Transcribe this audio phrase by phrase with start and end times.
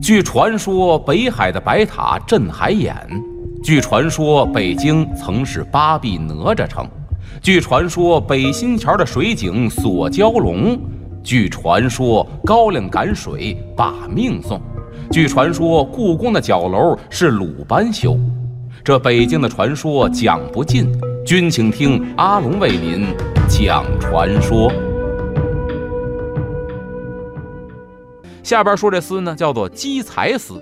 [0.00, 2.94] 据传说，北海的白塔镇海眼；
[3.62, 6.86] 据传说，北京曾是八臂哪吒城；
[7.42, 10.78] 据传说，北新桥的水井锁蛟龙；
[11.22, 14.58] 据传说，高粱赶水把命送；
[15.12, 18.18] 据传说，故宫的角楼是鲁班修。
[18.82, 20.90] 这北京的传说讲不尽，
[21.26, 23.06] 君请听阿龙为您
[23.46, 24.72] 讲传说。
[28.50, 30.54] 下边说这诗呢，叫做积财诗。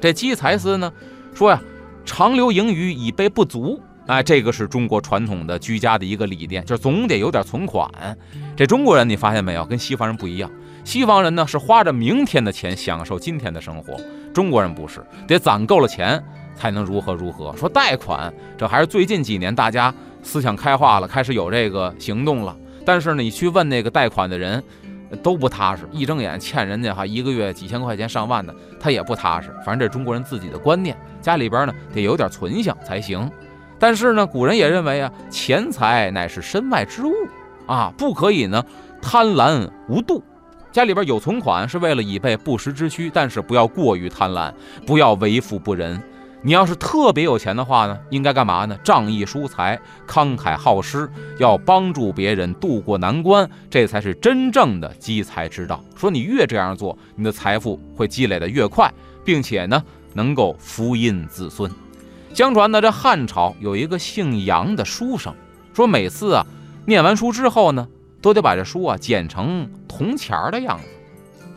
[0.00, 0.92] 这积财诗呢，
[1.32, 1.62] 说呀，
[2.04, 3.80] 长留盈余以备不足。
[4.08, 7.88] 哎，这个是中国传统的居家的一个理念，就是总得有点存款。
[8.56, 10.50] 这中国人你发现没有，跟西方人不一样。
[10.82, 13.96] 西方人呢是花着明天的钱享受今天的生活，
[14.34, 16.20] 中国人不是，得攒够了钱。
[16.56, 19.94] 才能如何如何说贷款，这还是最近几年大家
[20.24, 22.54] 思想开化了，开始有这个行动了。
[22.84, 24.62] 但是呢，你去问那个贷款的人，
[25.22, 29.50] 都不踏实，一睁眼欠人家哈一个月几千块钱上万的，他也不踏实。
[29.64, 33.30] 反正这中国人自己的观念，家里边呢得有点存性才行。
[33.78, 37.12] 但是呢，古人也认为啊，钱财乃是身外之物
[37.66, 38.64] 啊，不可以呢
[39.00, 40.22] 贪婪无度。
[40.70, 44.52] 家里边有存款是为了以备不时之需，但是不要过于贪婪，
[44.86, 46.00] 不要为富不仁。
[46.42, 48.74] 你要是特别有钱的话呢，应该干嘛呢？
[48.82, 55.84] 仗义疏财，慷慨好施，要帮助别人渡过难关，这才是真正的积财之道。
[55.94, 58.90] 说你越这样做，你的财富会积累的越快，
[59.22, 59.82] 并且呢，
[60.14, 61.70] 能够福荫子孙。
[62.32, 65.34] 相传呢，这汉朝有一个姓杨的书生，
[65.74, 66.46] 说每次啊，
[66.86, 67.86] 念完书之后呢，
[68.22, 70.86] 都得把这书啊剪成铜钱儿的样子，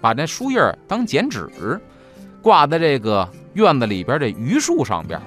[0.00, 1.48] 把那书页当剪纸，
[2.42, 3.28] 挂在这个。
[3.54, 5.20] 院子里边这榆树上边，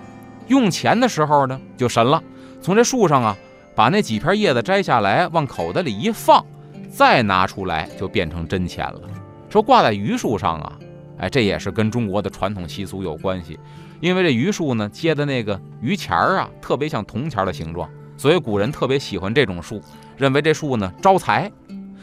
[0.48, 2.22] 用钱的时候呢就神了。
[2.62, 3.38] 从这树上啊，
[3.76, 6.44] 把那几片叶子摘下来，往口袋里一放，
[6.90, 9.02] 再拿出来就变成真钱了。
[9.50, 10.74] 说挂在榆树上啊，
[11.20, 13.60] 哎，这也是跟中国的传统习俗有关系。
[14.02, 19.82] 因为这榆树呢结的那个榆钱儿啊，特别像铜钱的形状，所以古人特别喜欢这种树，
[20.18, 21.52] 认为这树呢招财。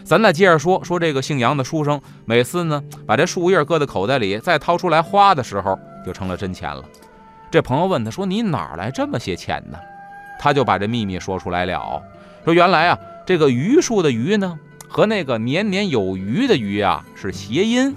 [0.03, 6.83] 咱再接着说说这个姓杨的书生，每次呢把这树叶搁在口袋里，再掏出来花的时候，就成了真钱了。
[7.51, 9.79] 这朋友问他说：“你哪来这么些钱呢？”
[10.41, 12.03] 他就把这秘密说出来了，
[12.45, 14.59] 说：“原来啊，这个榆树的榆呢，
[14.89, 17.95] 和那个年年有余的余啊是谐音。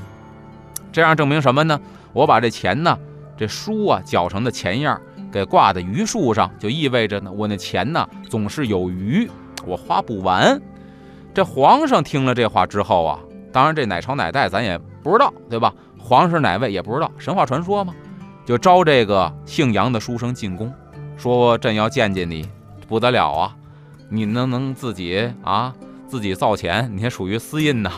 [0.91, 1.79] 这样证明什么呢？
[2.13, 2.97] 我把这钱呢，
[3.37, 5.01] 这书啊绞成的钱样
[5.31, 9.29] 给挂在榆树上，就意味着呢，我那钱呢总是有余，
[9.65, 10.61] 我花不完。”
[11.33, 13.19] 这皇上听了这话之后啊，
[13.51, 15.73] 当然这哪朝哪代咱也不知道，对吧？
[16.07, 17.91] 皇上是哪位也不知道，神话传说嘛，
[18.45, 20.71] 就招这个姓杨的书生进宫，
[21.17, 22.47] 说朕要见见你，
[22.87, 23.55] 不得了啊！
[24.07, 25.73] 你能能自己啊
[26.07, 27.91] 自己造钱，你还属于私印呢？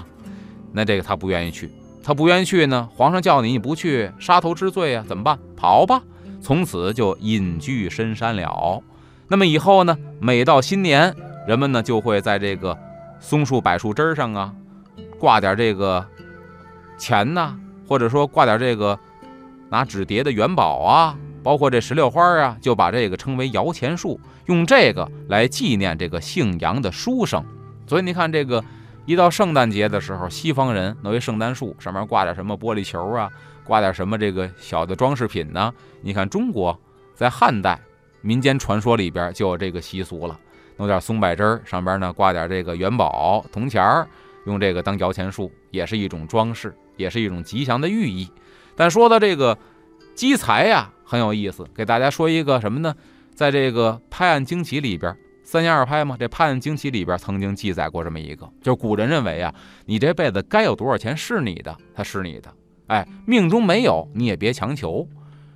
[0.71, 1.69] 那这个他不愿意去，
[2.01, 2.87] 他不愿意去呢。
[2.95, 5.37] 皇上叫你你不去，杀头之罪啊，怎么办？
[5.57, 6.01] 跑吧！
[6.41, 8.81] 从此就隐居深山了。
[9.27, 11.13] 那么以后呢，每到新年，
[11.45, 12.77] 人们呢就会在这个。
[13.19, 14.53] 松树、柏树枝上啊，
[15.19, 16.05] 挂点这个
[16.99, 17.57] 钱呐，
[17.87, 18.97] 或者说挂点这个
[19.69, 27.43] 拿纸叠的元宝啊，包括这石榴花啊，就把这个称为摇钱树，用这个来纪念这个姓杨的书生。
[27.85, 28.63] 所以你看，这个
[29.05, 33.31] 一到圣诞节的时候，西方人弄一圣诞树，上面挂点什么玻璃球啊，
[33.63, 35.73] 挂点什么这个小的装饰品呢？
[36.01, 36.77] 你看中国
[37.15, 37.79] 在汉代
[38.21, 40.37] 民间传说里边就有这个习俗了。
[40.75, 44.07] 弄点松柏枝儿，上边呢挂点这个元宝、铜钱儿，
[44.45, 48.29] 用这个当摇钱树，也是一种装饰，也是一种吉祥的寓意。
[48.75, 49.57] 但说到这个
[50.15, 52.93] 积财呀，很有意思，给大家说一个什么呢？
[53.33, 59.53] 在这个《拍案惊奇》里边，三言二拍嘛，这《拍案惊奇》里边曾经记载过这么一个，就是古人认为啊，
[59.85, 62.51] 你这辈子该有多少钱是你的，它是你的，
[62.87, 65.07] 哎，命中没有你也别强求。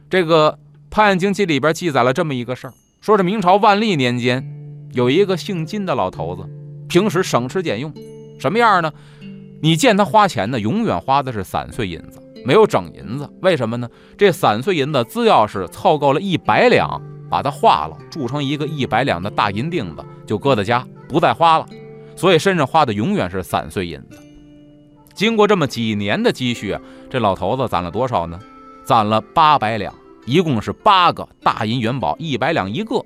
[0.09, 0.51] 这个
[0.89, 4.45] 《拍案惊奇》里边记载了这么一个事儿，说是明朝万历年间。
[4.93, 6.43] 有一个姓金的老头子，
[6.89, 7.93] 平时省吃俭用，
[8.37, 8.91] 什么样呢？
[9.61, 13.29] 你见他花钱呢，永远花的是散碎银子，没有整银子。
[13.41, 13.87] 为什么呢？
[14.17, 16.99] 这散碎银子，只要是凑够了一百两，
[17.29, 21.67] 把它化了，铸成一个一百两的大银锭子，就搁在家，不再花了。
[22.15, 24.19] 所以身上花的永远是散碎银子。
[25.13, 26.75] 经过这么几年的积蓄，
[27.09, 28.39] 这老头子攒了多少呢？
[28.83, 29.93] 攒了八百两，
[30.25, 33.05] 一共是八个大银元宝，一百两一个。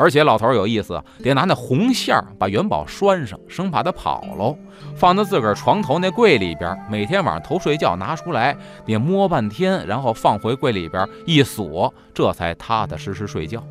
[0.00, 4.56] 而且老头有意思，得拿那红线把元宝拴上，生怕他跑喽。
[4.96, 8.56] 放到自个儿床头那柜里边，每天晚上头睡觉拿出来，
[8.86, 13.62] 得摸半天，然后放回柜里边一锁，这才踏踏实实睡觉。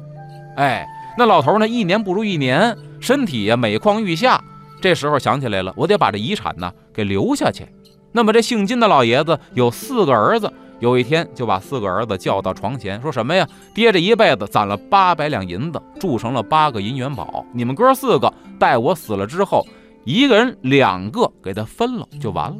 [0.56, 0.88] 哎，
[1.18, 4.40] 那老头呢，一年不如一年，身体呀每况愈下。
[4.80, 7.68] 这时候想起来了，我得把这遗产呢给留下去。
[8.12, 13.48] 那么这姓金的老爷子有四个儿子，有一天就把四个儿子叫到床前，说什么呀？
[13.74, 17.46] 爹这一辈子攒了八百两银子，铸成了八个银元宝。
[17.54, 19.66] 你们哥四个待我死了之后，
[20.06, 22.58] 一个人两个给他分了就完了。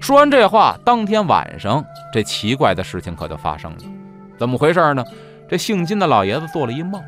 [0.00, 3.78] 说完这话，当天晚上这奇怪的事情可就发生了。
[4.38, 5.04] 怎么回事呢？
[5.48, 7.02] 这姓金的老爷子做了一梦，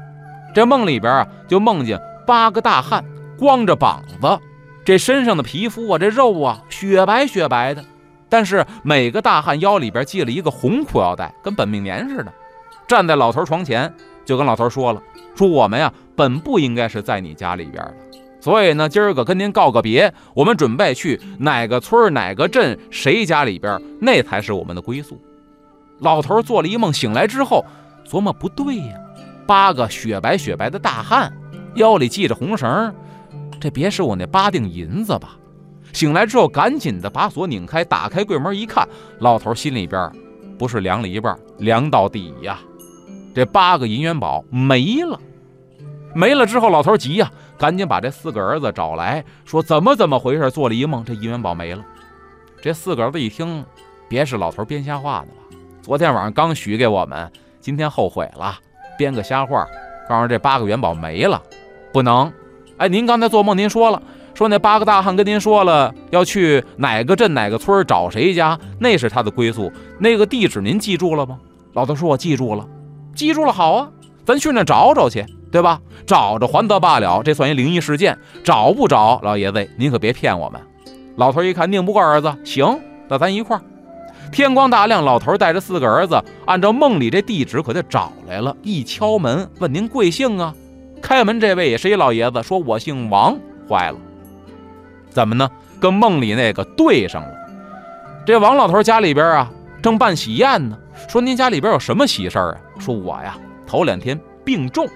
[0.55, 3.05] 这梦里边啊就梦见八个大汉。
[3.39, 4.39] 光着膀子，
[4.85, 7.83] 这身上的皮肤啊，这肉啊，雪白雪白的。
[8.33, 12.33] 但是每个大汉腰里边系了一个红裤腰带，跟本命年似的。
[12.89, 13.93] 站在老头床前，
[14.25, 15.03] 就跟老头说了
[15.37, 17.95] ：“说我们呀，本不应该是在你家里边的，
[18.41, 25.21] 所以呢，今儿个跟您告个别，我们准备去哪个村哪个镇谁家里边，那才是我们的归宿。”
[26.01, 27.63] 老头做了一梦，醒来之后
[28.09, 28.95] 琢磨不对呀，
[29.47, 31.31] 八个雪白雪白的大汉，
[31.75, 32.95] 腰里系着红绳。
[33.61, 35.37] 这别是我那八锭银子吧？
[35.93, 40.11] 醒来之后，赶紧的把锁拧开，打开柜门一看，老头心里边
[40.59, 42.59] 不是凉了一半，凉到底呀！
[43.35, 45.19] 这八个银元宝没了，
[46.15, 50.51] 没了之后，老头急呀，赶紧把这四个儿子找来说：“怎么怎么回事？
[50.51, 51.85] 做了一梦，这银元宝没了。”
[52.63, 53.65] 这四个儿子一听，
[54.09, 55.57] 别是老头编瞎话的吧？
[55.81, 57.31] 昨天晚上刚许给我们，
[57.61, 58.59] 今天后悔了，
[58.97, 59.67] 编个瞎话，
[60.09, 61.43] 告诉这八个元宝没了，
[61.93, 62.33] 不能。
[62.77, 64.03] 哎，您刚才做梦，您说了，
[64.35, 71.39] 说那八个大汉跟您说了要去哪个镇哪个村找谁家，那是他的归宿，那个地址您记住了吗？
[71.75, 72.67] 老头说：“我记住了，
[73.15, 73.89] 记住了，好啊，
[74.25, 75.81] 咱去那找找去，对吧？
[76.07, 78.15] 找着还得罢了，这算一灵异事件；
[78.45, 80.61] 找不着，老爷子您可别骗我们。”
[81.17, 82.79] 老头一看拧不过儿子，行，
[83.09, 83.63] 那咱一块儿。
[84.31, 88.57] 天光大亮，老头带着四个儿子，按照梦里这地址可就找来了。
[88.63, 90.55] 一敲门，问您贵姓啊？
[91.03, 93.37] 开门这位也是一老爷子，说我姓王。
[93.69, 93.97] 坏了，
[95.13, 95.49] 怎么呢？
[95.81, 97.35] 跟梦里那个对上了。
[98.25, 99.51] 这王老头家里边啊，
[99.83, 100.79] 正办喜宴呢。
[101.09, 102.57] 说您家里边有什么喜事儿啊？
[102.79, 103.37] 说我呀，
[103.67, 104.89] 头两天病重，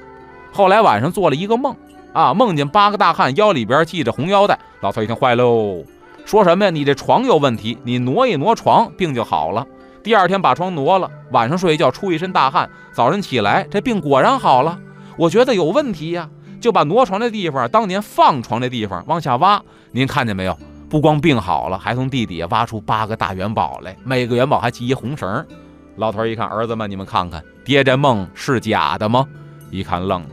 [0.52, 1.74] 后来晚上做了一个梦
[2.12, 4.58] 啊，梦见八个大汉腰里边系着红腰带。
[4.80, 5.82] 老头一听坏喽，
[6.24, 6.70] 说什么呀？
[6.70, 9.66] 你这床有问题，你挪一挪床，病就好了。
[10.02, 14.78] 第二天把床挪了，晚上睡一觉出一身大汗，早晨起来这病果然好了。
[15.16, 16.28] 我觉得有问题呀，
[16.66, 19.62] 就把挪床的地方，当年放床的地方往下挖。
[19.92, 20.58] 您看见没有？
[20.88, 25.46] 不光病好了，还从地底下挖出八个大元宝来，每个元宝还系一红绳。
[25.94, 29.24] 老头一看，儿子们，你们看看，爹这梦是假的吗？
[29.70, 30.28] 一看愣了，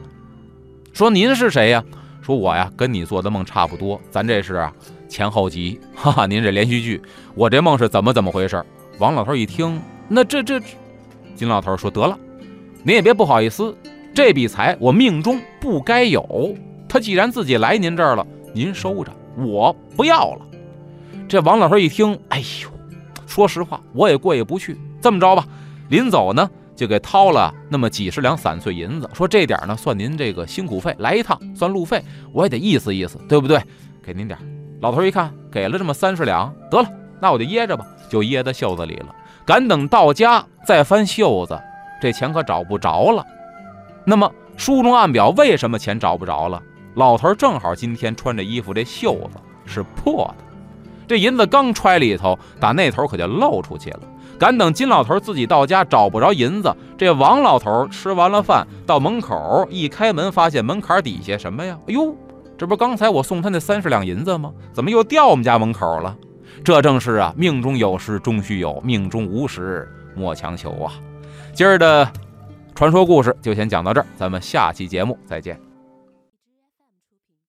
[0.91, 1.83] 说您是谁呀？
[2.23, 4.73] 说我呀，跟你做的梦差不多，咱这是啊
[5.07, 6.99] 前后集，哈哈，您这连续剧。
[7.35, 8.65] 我这梦是怎么怎么回事？
[8.97, 10.59] 王老头一听，那这这，
[11.35, 12.17] 金老头说得了，
[12.81, 13.77] 您也别不好意思。
[14.13, 16.55] 这笔财我命中不该有，
[16.87, 20.41] 他既然自己来您这儿了，您收着，我不要了。
[21.27, 22.69] 这王老头一听，哎呦，
[23.25, 24.79] 说实话，我也过意不去。
[25.01, 25.47] 这么着吧，
[25.89, 33.59] 临走呢，就给掏了那么几十两散碎银子，说这点呢算您这个辛苦费，来一趟算路费，我也得意思意思，对不对？
[34.03, 34.37] 给您点。
[34.79, 36.87] 老头一看，给了这么三十两，得了，
[37.19, 39.07] 那我就掖着吧，就掖在袖子里了。
[39.43, 41.59] 赶等到家再翻袖子，
[41.99, 43.25] 这钱可找不着了。
[44.05, 46.61] 那么书中暗表，为什么钱找不着了？
[46.95, 50.43] 老头正好今天穿着衣服，这袖子是破的，
[51.07, 54.01] 这银子刚揣里头，打那头可就露出去了。
[54.37, 61.77] 赶等金老头自己到家找不着银子，这王老头吃完了饭到门口一开门，发现门槛底下什么呀？
[61.87, 62.15] 哎呦，
[62.57, 64.51] 这不刚才我送他那三十两银子吗？
[64.73, 66.15] 怎么又掉我们家门口了？
[66.63, 70.93] 这正是啊，命中有时终须有，命中无时莫强求啊。
[71.53, 72.11] 今儿的。
[72.75, 75.72] 传说故事就先讲到这儿，咱们下期节目再见。